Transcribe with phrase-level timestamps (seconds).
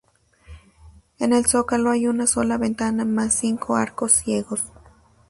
[1.19, 4.63] En el zócalo hay una sola ventana más cinco arcos ciegos.